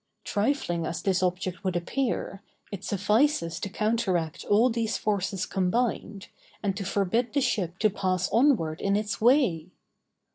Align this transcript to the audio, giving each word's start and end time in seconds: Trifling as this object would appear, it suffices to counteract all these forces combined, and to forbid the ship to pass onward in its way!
Trifling 0.23 0.87
as 0.87 1.03
this 1.03 1.21
object 1.21 1.63
would 1.63 1.75
appear, 1.75 2.41
it 2.71 2.83
suffices 2.83 3.59
to 3.59 3.69
counteract 3.69 4.43
all 4.45 4.71
these 4.71 4.97
forces 4.97 5.45
combined, 5.45 6.27
and 6.63 6.75
to 6.75 6.83
forbid 6.83 7.33
the 7.33 7.39
ship 7.41 7.77
to 7.77 7.89
pass 7.91 8.27
onward 8.31 8.81
in 8.81 8.95
its 8.95 9.21
way! 9.21 9.69